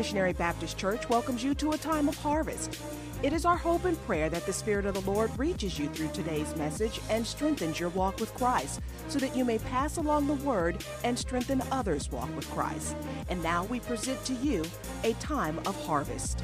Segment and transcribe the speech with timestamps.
[0.00, 2.80] Missionary Baptist Church welcomes you to a time of harvest.
[3.22, 6.08] It is our hope and prayer that the Spirit of the Lord reaches you through
[6.14, 10.42] today's message and strengthens your walk with Christ so that you may pass along the
[10.42, 12.96] word and strengthen others' walk with Christ.
[13.28, 14.64] And now we present to you
[15.04, 16.40] a time of harvest.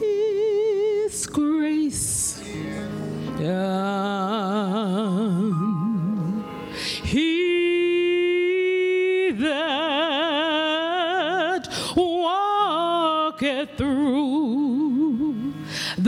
[0.00, 2.42] His grace.
[3.38, 3.87] Um,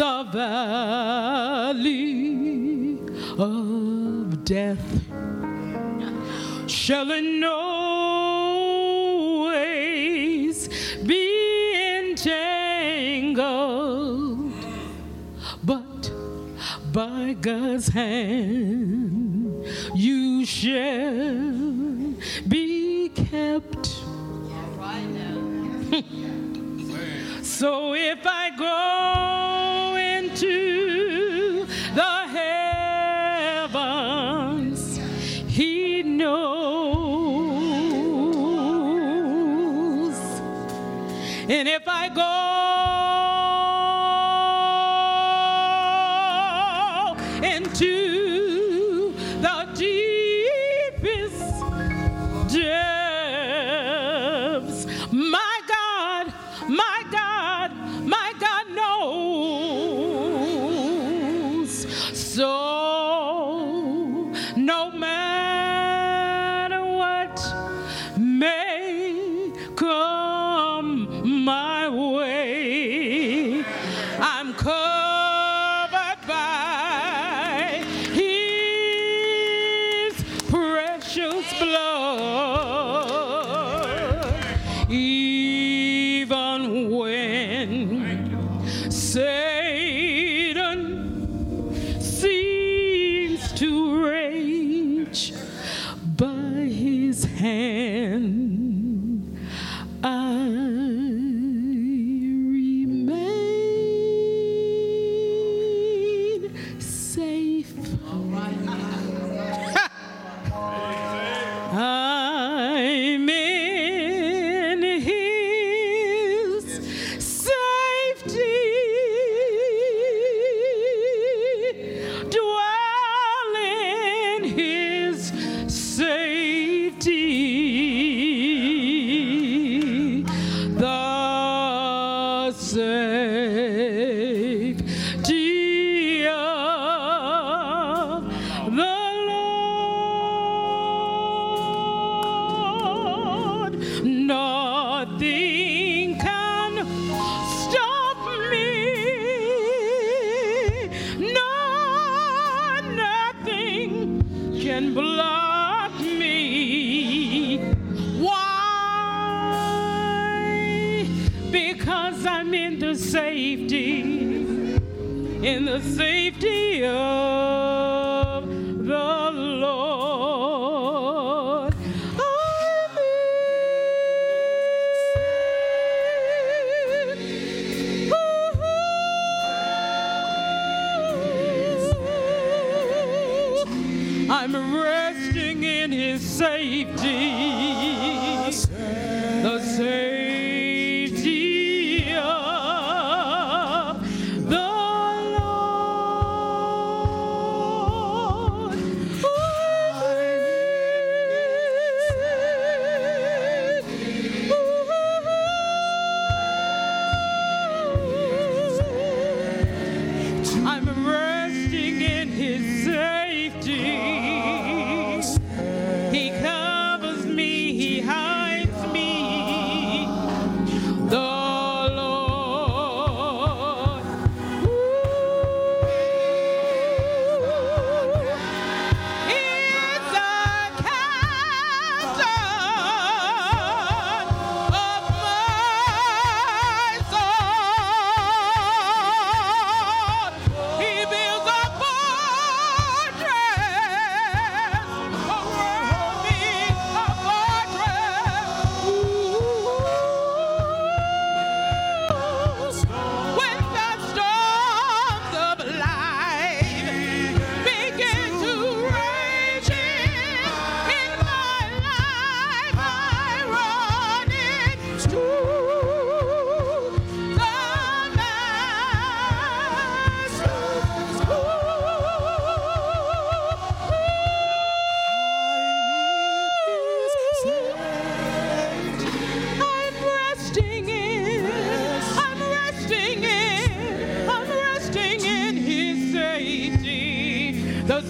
[0.01, 1.91] the valley
[3.39, 5.05] of death
[6.67, 7.59] shall in no
[9.53, 10.69] ways
[11.05, 12.95] be entangled,
[15.65, 16.11] but
[16.95, 22.15] by God's hand you shall
[22.49, 23.87] be kept.
[27.43, 29.40] so if I go
[62.41, 62.70] So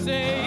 [0.05, 0.40] the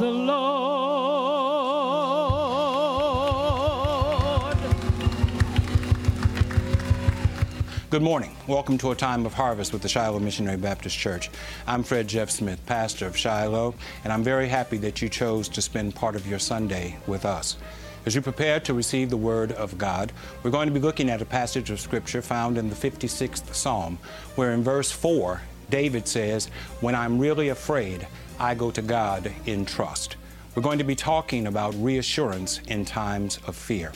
[0.00, 0.40] the Lord.
[7.90, 8.34] Good morning.
[8.46, 11.28] Welcome to a time of harvest with the Shiloh Missionary Baptist Church.
[11.66, 15.60] I'm Fred Jeff Smith, pastor of Shiloh, and I'm very happy that you chose to
[15.60, 17.58] spend part of your Sunday with us.
[18.06, 21.20] As you prepare to receive the Word of God, we're going to be looking at
[21.20, 23.98] a passage of Scripture found in the 56th Psalm,
[24.36, 26.46] where in verse 4, David says,
[26.80, 28.06] When I'm really afraid,
[28.38, 30.16] I go to God in trust.
[30.54, 33.92] We're going to be talking about reassurance in times of fear.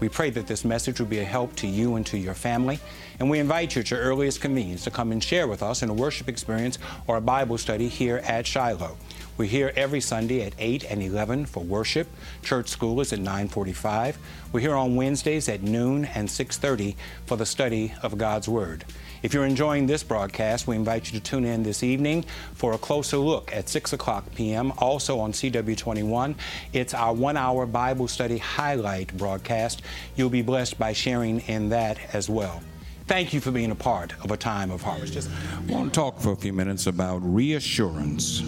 [0.00, 2.78] We pray that this message will be a help to you and to your family,
[3.18, 5.90] and we invite you at your earliest convenience to come and share with us in
[5.90, 8.96] a worship experience or a Bible study here at Shiloh.
[9.38, 12.08] We're here every Sunday at 8 and 11 for worship.
[12.42, 14.18] Church school is at 9:45.
[14.50, 18.84] We're here on Wednesdays at noon and 6:30 for the study of God's Word.
[19.22, 22.78] If you're enjoying this broadcast, we invite you to tune in this evening for a
[22.78, 26.34] closer look at 6 o'clock p.m., also on CW21.
[26.72, 29.82] It's our one hour Bible study highlight broadcast.
[30.16, 32.60] You'll be blessed by sharing in that as well.
[33.06, 35.14] Thank you for being a part of a time of harvest.
[35.14, 35.30] Just
[35.68, 38.42] want to talk for a few minutes about reassurance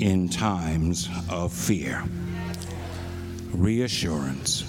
[0.00, 2.02] in times of fear.
[3.52, 4.64] Reassurance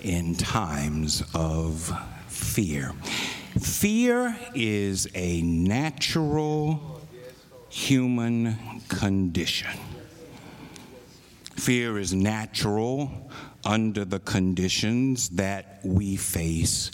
[0.00, 1.92] in times of
[2.28, 2.92] fear.
[3.60, 7.02] Fear is a natural
[7.68, 8.56] human
[8.88, 9.78] condition.
[11.56, 13.30] Fear is natural
[13.64, 16.90] under the conditions that we face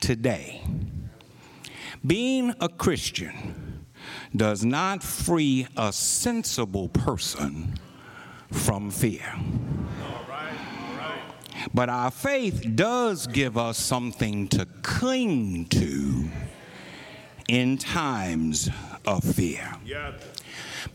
[0.00, 0.62] today.
[2.06, 3.67] Being a Christian
[4.34, 7.74] does not free a sensible person
[8.50, 9.34] from fear.
[11.74, 16.28] But our faith does give us something to cling to
[17.48, 18.70] in times
[19.06, 19.74] of fear.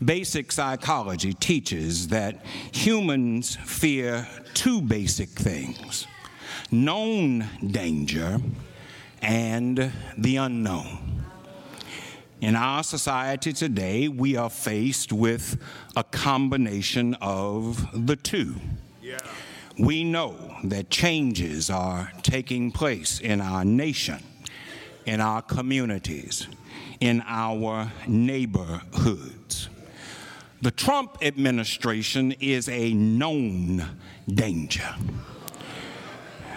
[0.02, 6.06] Basic psychology teaches that humans fear two basic things
[6.70, 8.40] known danger
[9.22, 11.13] and the unknown.
[12.44, 15.58] In our society today, we are faced with
[15.96, 18.56] a combination of the two.
[19.00, 19.16] Yeah.
[19.78, 24.22] We know that changes are taking place in our nation,
[25.06, 26.46] in our communities,
[27.00, 29.70] in our neighborhoods.
[30.60, 33.86] The Trump administration is a known
[34.28, 34.94] danger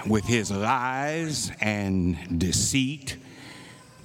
[0.05, 3.15] with his lies and deceit,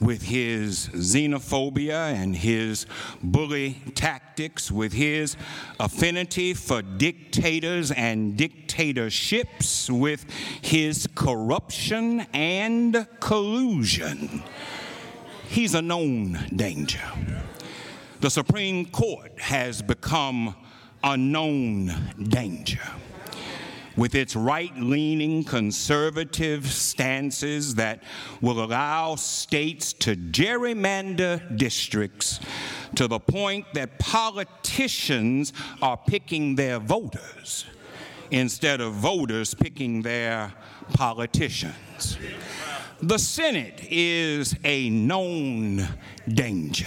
[0.02, 2.86] with his xenophobia and his
[3.22, 5.36] bully tactics, with his
[5.78, 10.26] affinity for dictators and dictatorships, with
[10.60, 14.42] his corruption and collusion.
[15.48, 17.02] He's a known danger.
[18.20, 20.54] The Supreme Court has become
[21.04, 21.92] a known
[22.22, 22.80] danger
[23.96, 28.02] with its right leaning conservative stances that
[28.40, 32.40] will allow states to gerrymander districts
[32.94, 37.64] to the point that politicians are picking their voters
[38.30, 40.52] instead of voters picking their
[40.94, 42.18] politicians.
[43.02, 45.86] The Senate is a known
[46.28, 46.86] danger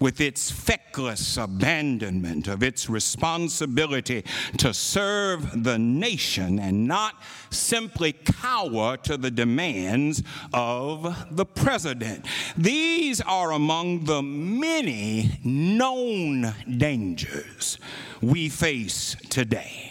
[0.00, 4.24] with its feckless abandonment of its responsibility
[4.56, 7.14] to serve the nation and not
[7.50, 12.26] simply cower to the demands of the president.
[12.56, 17.78] These are among the many known dangers
[18.22, 19.89] we face today.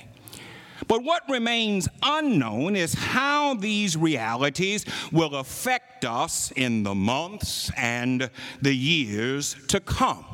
[0.90, 8.32] But what remains unknown is how these realities will affect us in the months and
[8.64, 10.26] the years to come.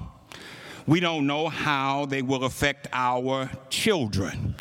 [0.88, 4.55] We don't know how they will affect our children.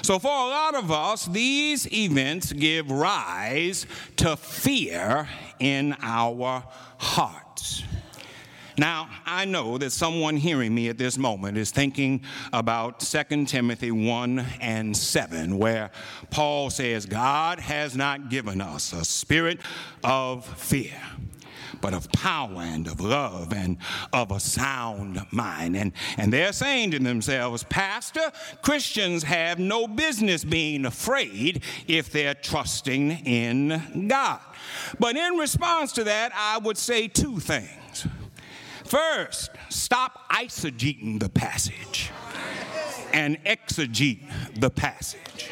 [0.00, 3.86] So, for a lot of us, these events give rise
[4.16, 6.64] to fear in our
[6.98, 7.82] hearts.
[8.76, 13.90] Now, I know that someone hearing me at this moment is thinking about 2 Timothy
[13.90, 15.90] 1 and 7, where
[16.30, 19.60] Paul says, God has not given us a spirit
[20.02, 21.00] of fear
[21.80, 23.76] but of power and of love and
[24.10, 25.76] of a sound mind.
[25.76, 32.32] And, and they're saying to themselves, Pastor, Christians have no business being afraid if they're
[32.32, 34.40] trusting in God.
[34.98, 38.06] But in response to that, I would say two things.
[38.84, 42.10] First, stop eisegeting the passage
[43.12, 44.20] and exegete
[44.60, 45.50] the passage.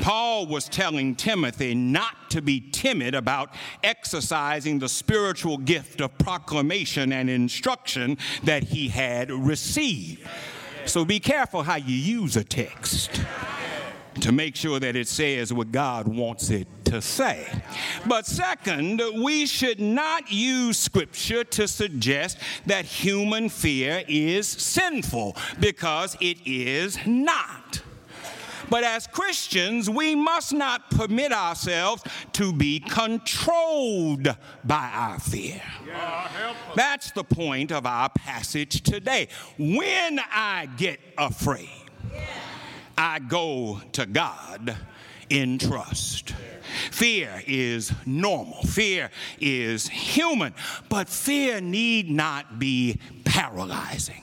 [0.00, 7.12] Paul was telling Timothy not to be timid about exercising the spiritual gift of proclamation
[7.12, 10.26] and instruction that he had received.
[10.86, 13.20] So be careful how you use a text
[14.22, 17.46] to make sure that it says what God wants it to say.
[18.06, 26.16] But second, we should not use scripture to suggest that human fear is sinful because
[26.20, 27.82] it is not.
[28.70, 35.60] But as Christians, we must not permit ourselves to be controlled by our fear.
[36.76, 39.28] That's the point of our passage today.
[39.58, 41.81] When I get afraid,
[42.96, 44.76] I go to God
[45.28, 46.34] in trust.
[46.90, 50.54] Fear is normal, fear is human,
[50.88, 54.22] but fear need not be paralyzing.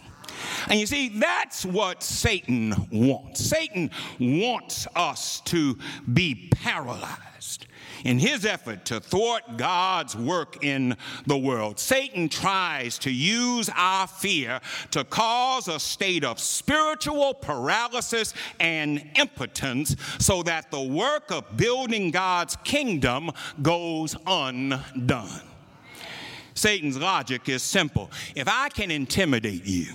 [0.67, 3.43] And you see, that's what Satan wants.
[3.43, 5.77] Satan wants us to
[6.11, 7.65] be paralyzed
[8.03, 14.07] in his effort to thwart God's work in the world, Satan tries to use our
[14.07, 14.59] fear
[14.91, 22.11] to cause a state of spiritual paralysis and impotence so that the work of building
[22.11, 25.41] God's kingdom goes undone.
[26.53, 29.93] Satan's logic is simple if I can intimidate you,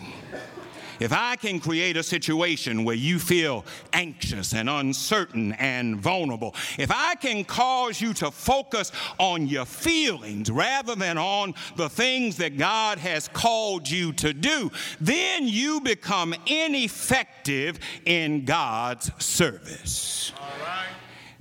[1.01, 6.91] if I can create a situation where you feel anxious and uncertain and vulnerable, if
[6.91, 12.57] I can cause you to focus on your feelings rather than on the things that
[12.57, 14.71] God has called you to do,
[15.01, 20.33] then you become ineffective in God's service.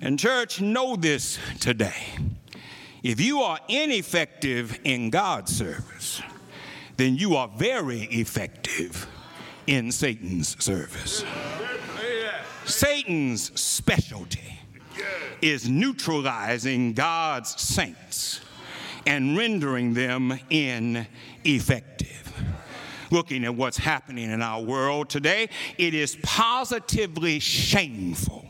[0.01, 2.17] And, church, know this today.
[3.03, 6.21] If you are ineffective in God's service,
[6.97, 9.07] then you are very effective
[9.67, 11.23] in Satan's service.
[12.65, 14.59] Satan's specialty
[15.41, 18.41] is neutralizing God's saints
[19.05, 22.31] and rendering them ineffective.
[23.11, 28.43] Looking at what's happening in our world today, it is positively shameful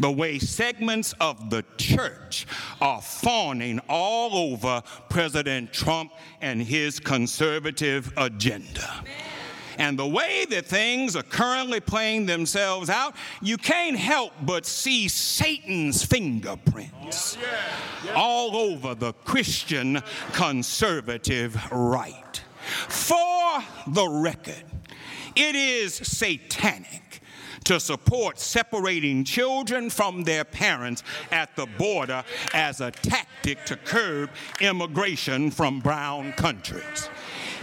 [0.00, 2.46] the way segments of the church
[2.80, 9.04] are fawning all over President Trump and his conservative agenda.
[9.78, 15.08] And the way that things are currently playing themselves out, you can't help but see
[15.08, 17.38] Satan's fingerprints
[18.14, 20.02] all over the Christian
[20.32, 22.40] conservative right.
[22.88, 24.64] For the record,
[25.34, 27.20] it is satanic
[27.64, 32.24] to support separating children from their parents at the border
[32.54, 37.08] as a tactic to curb immigration from brown countries.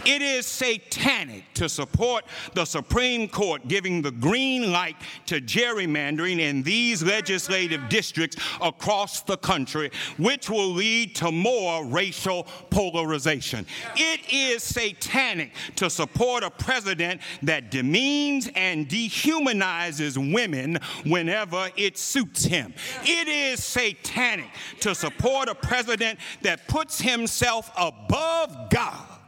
[0.04, 6.62] It is satanic to support the Supreme Court giving the green light to gerrymandering in
[6.62, 13.66] these legislative districts across the country, which will lead to more racial polarization.
[13.96, 22.44] It is satanic to support a president that demeans and dehumanizes women whenever it suits
[22.44, 22.74] him.
[23.02, 29.19] It is satanic to support a president that puts himself above God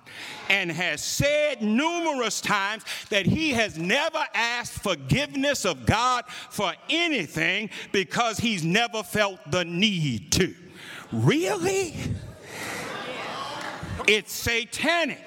[0.48, 7.70] and has said numerous times that he has never asked forgiveness of God for anything
[7.92, 10.54] because he's never felt the need to.
[11.12, 11.94] Really?
[14.06, 15.20] It's satanic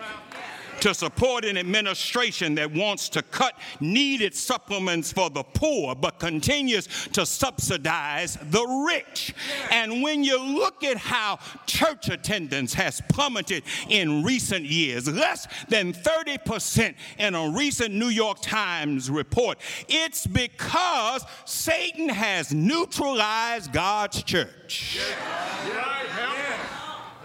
[0.85, 6.85] to support an administration that wants to cut needed supplements for the poor but continues
[7.11, 9.33] to subsidize the rich.
[9.71, 15.91] And when you look at how church attendance has plummeted in recent years, less than
[15.91, 24.99] 30% in a recent New York Times report, it's because Satan has neutralized God's church.
[24.99, 25.67] Yeah.
[25.67, 26.44] Yeah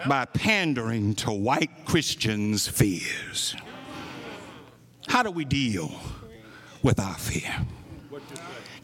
[0.07, 3.55] by pandering to white Christians' fears.
[5.09, 5.93] How do we deal
[6.83, 7.67] with our fear?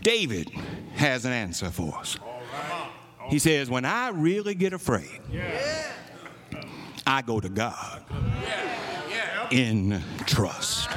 [0.03, 0.51] David
[0.95, 2.17] has an answer for us.
[3.29, 5.21] He says, When I really get afraid,
[7.07, 8.03] I go to God
[9.51, 10.89] in trust.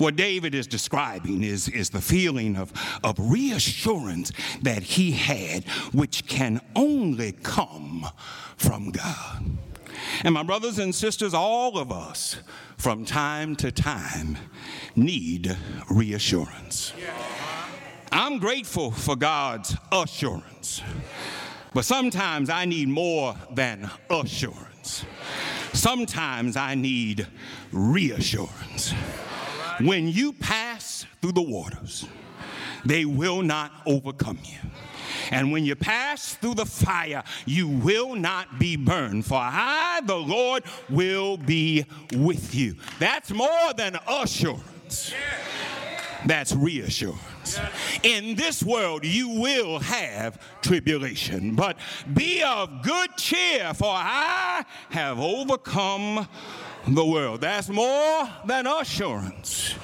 [0.00, 2.72] What David is describing is, is the feeling of,
[3.04, 4.32] of reassurance
[4.62, 8.06] that he had, which can only come
[8.56, 9.44] from God.
[10.24, 12.36] And my brothers and sisters, all of us
[12.78, 14.38] from time to time
[14.96, 15.54] need
[15.90, 16.94] reassurance.
[18.10, 20.80] I'm grateful for God's assurance,
[21.74, 25.04] but sometimes I need more than assurance.
[25.74, 27.26] Sometimes I need
[27.70, 28.94] reassurance.
[29.82, 32.06] When you pass through the waters,
[32.84, 34.58] they will not overcome you.
[35.30, 40.16] And when you pass through the fire, you will not be burned, for I, the
[40.16, 42.76] Lord, will be with you.
[42.98, 45.14] That's more than assurance.
[46.26, 47.58] That's reassurance.
[48.02, 51.78] In this world, you will have tribulation, but
[52.12, 56.28] be of good cheer, for I have overcome
[56.86, 57.40] the world.
[57.40, 59.74] That's more than assurance.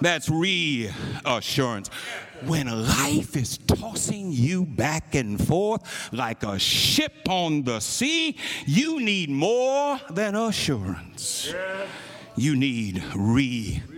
[0.00, 1.88] That's reassurance.
[2.44, 8.36] When life is tossing you back and forth like a ship on the sea,
[8.66, 11.54] you need more than assurance.
[12.36, 13.95] You need reassurance.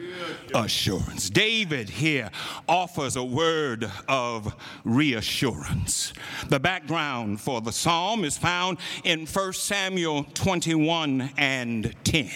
[1.30, 2.30] David here
[2.68, 4.54] offers a word of
[4.84, 6.12] reassurance.
[6.48, 12.30] The background for the psalm is found in 1 Samuel 21 and 10.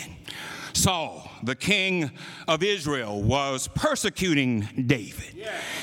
[0.75, 2.11] Saul, the king
[2.49, 5.35] of Israel, was persecuting David.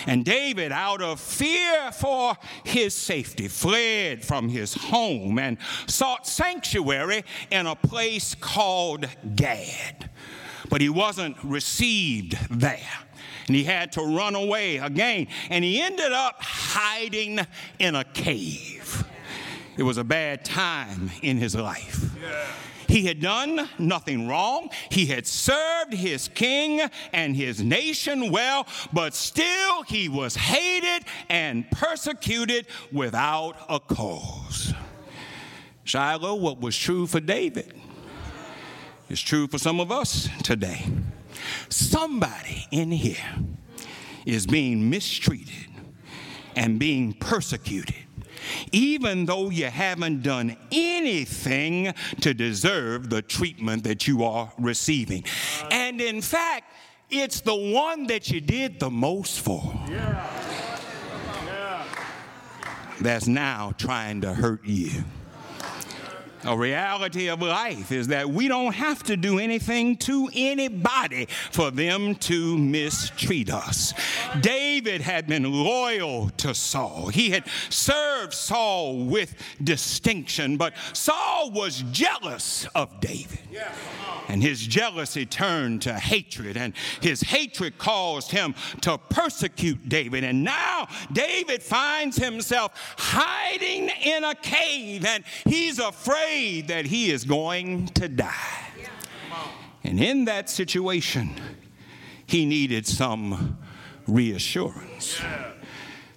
[0.07, 5.57] And David, out of fear for his safety, fled from his home and
[5.87, 10.09] sought sanctuary in a place called Gath.
[10.69, 12.79] But he wasn't received there
[13.49, 15.27] and he had to run away again.
[15.49, 17.39] And he ended up hiding
[17.79, 19.03] in a cave.
[19.75, 22.15] It was a bad time in his life.
[22.21, 22.45] Yeah.
[22.87, 24.69] He had done nothing wrong.
[24.89, 31.69] He had served his king and his nation well, but still he was hated and
[31.71, 34.73] persecuted without a cause.
[35.83, 37.78] Shiloh, what was true for David
[39.09, 40.85] is true for some of us today.
[41.69, 43.35] Somebody in here
[44.25, 45.67] is being mistreated
[46.55, 47.95] and being persecuted
[48.71, 55.23] even though you haven't done anything to deserve the treatment that you are receiving.
[55.71, 56.73] And in fact,
[57.09, 59.73] it's the one that you did the most for.
[63.01, 65.03] That's now trying to hurt you.
[66.45, 71.69] A reality of life is that we don't have to do anything to anybody for
[71.69, 73.93] them to mistreat us.
[74.39, 77.07] David had been loyal to Saul.
[77.07, 83.39] He had served Saul with distinction, but Saul was jealous of David.
[84.29, 90.23] And his jealousy turned to hatred, and his hatred caused him to persecute David.
[90.23, 96.28] And now David finds himself hiding in a cave, and he's afraid
[96.67, 98.67] that he is going to die.
[99.83, 101.31] And in that situation,
[102.25, 103.57] he needed some
[104.07, 105.21] reassurance.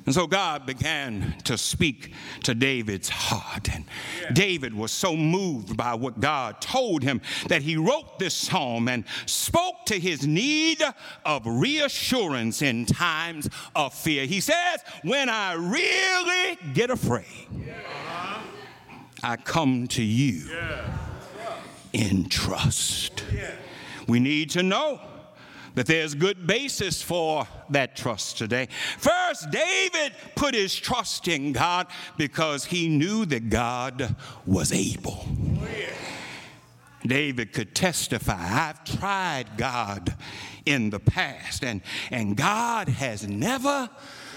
[0.04, 3.72] And so God began to speak to David's heart.
[3.72, 3.84] And
[4.32, 9.04] David was so moved by what God told him that he wrote this psalm and
[9.26, 10.82] spoke to his need
[11.24, 14.26] of reassurance in times of fear.
[14.26, 17.46] He says, When I really get afraid,
[19.22, 20.50] I come to you
[21.92, 23.24] in trust.
[24.08, 25.00] We need to know
[25.74, 28.68] that there's good basis for that trust today.
[28.98, 35.26] First, David put his trust in God because he knew that God was able.
[37.06, 40.14] David could testify, I've tried God
[40.64, 41.80] in the past, and,
[42.10, 43.90] and God has never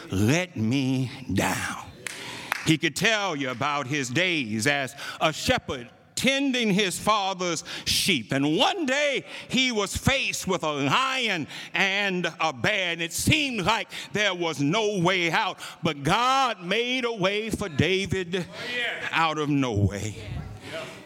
[0.09, 1.85] let me down.
[2.65, 8.31] He could tell you about his days as a shepherd tending his father's sheep.
[8.31, 13.65] And one day he was faced with a lion and a bear, and it seemed
[13.65, 15.59] like there was no way out.
[15.83, 20.15] But God made a way for David oh, out of no way.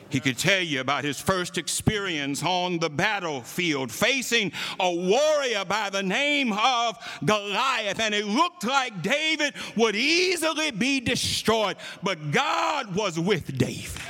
[0.10, 5.90] He could tell you about his first experience on the battlefield facing a warrior by
[5.90, 8.00] the name of Goliath.
[8.00, 14.02] And it looked like David would easily be destroyed, but God was with David.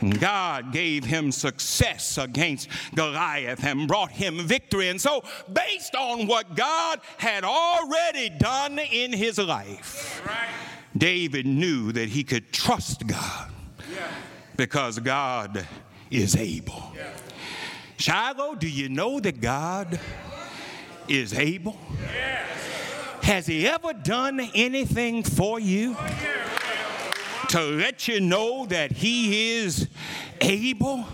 [0.00, 4.88] And God gave him success against Goliath and brought him victory.
[4.88, 5.22] And so,
[5.52, 10.20] based on what God had already done in his life,
[10.96, 13.52] David knew that he could trust God
[14.56, 15.66] because God
[16.10, 16.92] is able.
[17.96, 19.98] Shiloh, do you know that God
[21.08, 21.78] is able?
[23.22, 25.96] Has he ever done anything for you?
[27.48, 29.88] To let you know that He is
[30.40, 31.04] able?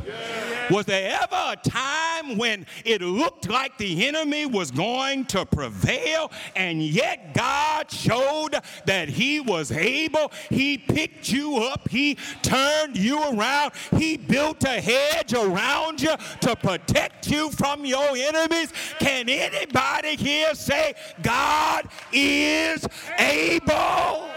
[0.71, 6.31] Was there ever a time when it looked like the enemy was going to prevail
[6.55, 10.31] and yet God showed that He was able?
[10.51, 16.57] He picked you up, He turned you around, He built a hedge around you to
[16.57, 18.73] protect you from your enemies.
[18.99, 22.87] Can anybody here say, God is
[23.19, 24.29] able?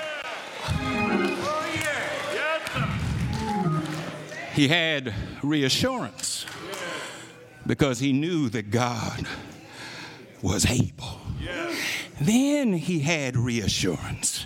[4.62, 6.46] He had reassurance
[7.66, 9.26] because he knew that God
[10.44, 11.18] was able.
[12.22, 14.46] Then he had reassurance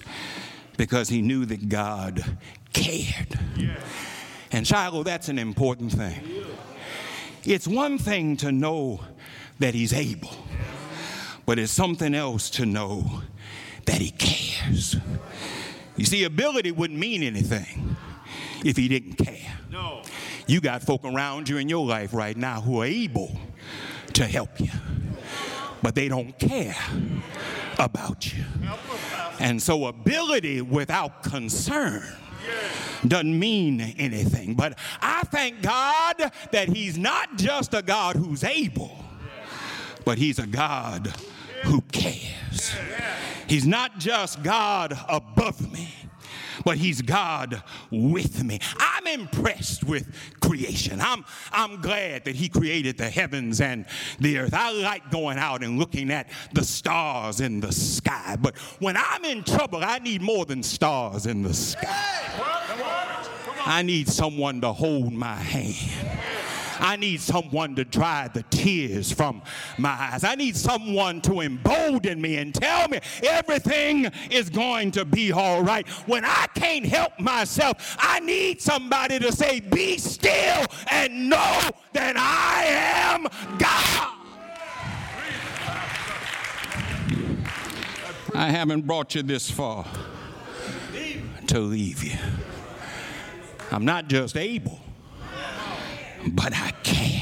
[0.78, 2.24] because he knew that God
[2.72, 3.38] cared.
[4.54, 6.46] And Shiloh, that's an important thing.
[7.44, 9.02] It's one thing to know
[9.60, 10.32] that he's able,
[11.46, 13.22] but it's something else to know
[13.84, 14.96] that he cares.
[15.98, 17.98] You see, ability wouldn't mean anything
[18.66, 19.54] if he didn't care.
[19.72, 20.02] No.
[20.48, 23.40] You got folk around you in your life right now who are able
[24.14, 24.72] to help you,
[25.82, 26.76] but they don't care
[27.80, 28.44] about you.
[29.40, 32.04] And so, ability without concern
[33.08, 34.56] doesn't mean anything.
[34.56, 38.98] But I thank God that He's not just a God who's able,
[40.06, 41.14] but He's a God
[41.64, 42.74] who cares.
[43.48, 45.90] He's not just God above me,
[46.66, 48.60] but He's God with me.
[48.78, 51.00] I'm impressed with creation.
[51.00, 53.86] I'm, I'm glad that He created the heavens and
[54.20, 54.54] the earth.
[54.54, 58.36] I like going out and looking at the stars in the sky.
[58.40, 62.26] But when I'm in trouble, I need more than stars in the sky.
[63.68, 66.25] I need someone to hold my hand.
[66.80, 69.42] I need someone to dry the tears from
[69.78, 70.24] my eyes.
[70.24, 75.64] I need someone to embolden me and tell me everything is going to be all
[75.64, 75.88] right.
[76.08, 82.16] When I can't help myself, I need somebody to say, Be still and know that
[82.18, 82.64] I
[83.14, 84.12] am God.
[88.36, 89.86] I haven't brought you this far
[91.48, 92.18] to leave you.
[93.72, 94.80] I'm not just able,
[96.28, 97.22] but I care.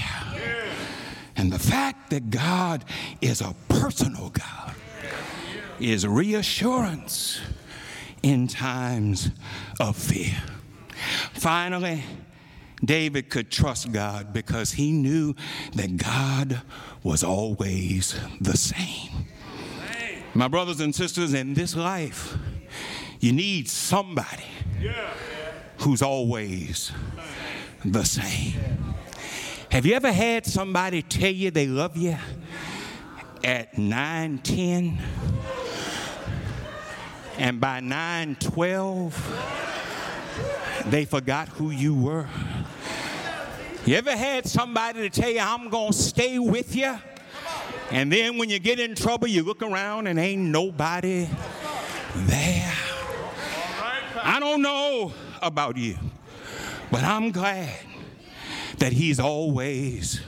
[1.35, 2.85] And the fact that God
[3.21, 4.75] is a personal God
[5.79, 7.41] is reassurance
[8.21, 9.29] in times
[9.79, 10.41] of fear.
[11.33, 12.03] Finally,
[12.83, 15.35] David could trust God because he knew
[15.75, 16.61] that God
[17.01, 19.27] was always the same.
[20.33, 22.37] My brothers and sisters, in this life,
[23.19, 24.43] you need somebody
[25.77, 26.91] who's always
[27.86, 28.54] the same.
[29.72, 32.17] Have you ever had somebody tell you they love you
[33.43, 35.00] at 9 10?
[37.38, 42.28] And by 9 12, they forgot who you were?
[43.86, 46.98] You ever had somebody to tell you, I'm going to stay with you?
[47.91, 51.28] And then when you get in trouble, you look around and ain't nobody
[52.15, 52.74] there.
[54.22, 55.98] I don't know about you,
[56.93, 57.75] but I'm glad
[58.77, 60.21] that He's always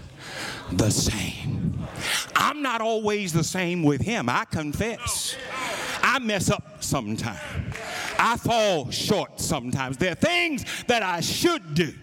[0.71, 1.88] the same.
[2.36, 5.36] I'm not always the same with Him, I confess.
[6.01, 7.39] I mess up sometimes.
[8.17, 9.97] I fall short sometimes.
[9.97, 11.93] There are things that I should do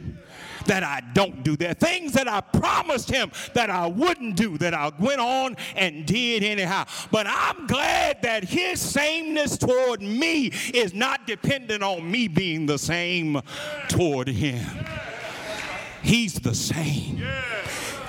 [0.66, 1.56] that I don't do.
[1.56, 5.56] There are things that I promised him that I wouldn't do that I went on
[5.76, 6.84] and did anyhow.
[7.10, 12.78] But I'm glad that his sameness toward me is not dependent on me being the
[12.78, 13.40] same
[13.88, 14.64] toward him.
[16.02, 17.22] He's the same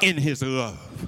[0.02, 1.08] in his love.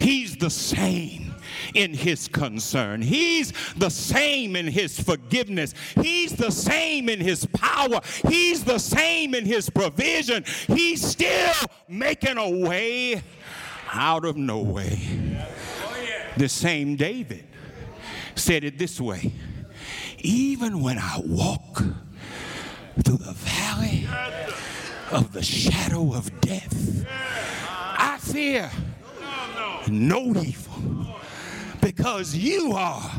[0.00, 1.33] He's the same
[1.74, 3.02] in his concern.
[3.02, 5.74] He's the same in his forgiveness.
[6.00, 8.00] He's the same in his power.
[8.28, 10.44] He's the same in his provision.
[10.68, 11.52] He's still
[11.88, 13.22] making a way
[13.92, 15.00] out of no way.
[16.36, 17.44] The same David
[18.34, 19.32] said it this way
[20.18, 21.76] Even when I walk
[23.04, 24.08] through the valley
[25.10, 28.70] of the shadow of death, I fear
[29.88, 30.73] no evil
[31.84, 33.10] because you are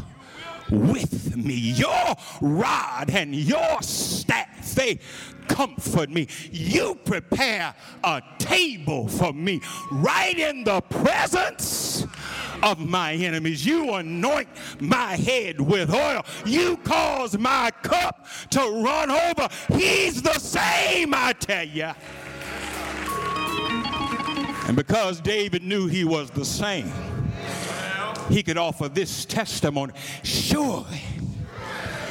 [0.71, 1.54] with me.
[1.54, 4.99] Your rod and your staff, they
[5.47, 6.28] comfort me.
[6.51, 12.08] You prepare a table for me right in the presence
[12.63, 13.63] of my enemies.
[13.63, 14.49] You anoint
[14.80, 16.25] my head with oil.
[16.43, 19.47] You cause my cup to run over.
[19.73, 21.91] He's the same, I tell you.
[24.67, 26.91] And because David knew he was the same,
[28.29, 31.01] he could offer this testimony surely,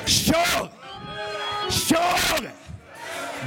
[0.06, 0.70] surely,
[1.70, 2.50] surely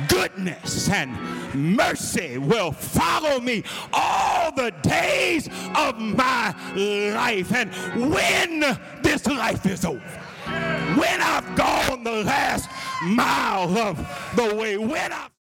[0.08, 1.12] goodness and
[1.56, 7.52] mercy will follow me all the days of my life.
[7.54, 7.72] And
[8.12, 12.70] when this life is over, when I've gone the last
[13.04, 13.98] mile of
[14.36, 15.32] the way, when I've